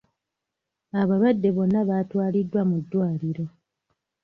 Abalwadde 1.01 1.49
bonna 1.55 1.79
baatwaliddwa 1.89 2.61
mu 2.69 2.77
ddwaliro. 2.83 3.45